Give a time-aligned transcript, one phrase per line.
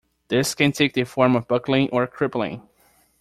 [0.29, 2.67] This can take the form of buckling or crippling.